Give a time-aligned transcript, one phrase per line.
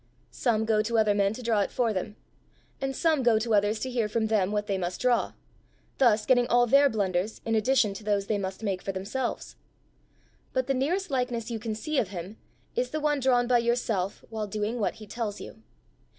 [0.31, 2.15] "Some go to other men to draw it for them;
[2.81, 5.33] and some go to others to hear from them what they must draw
[5.99, 9.57] thus getting all their blunders in addition to those they must make for themselves.
[10.53, 12.37] But the nearest likeness you can see of him,
[12.75, 15.61] is the one drawn by yourself while doing what he tells you.